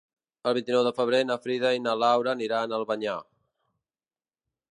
[0.51, 3.17] El vint-i-nou de febrer na Frida i na Laura aniran a Albanyà.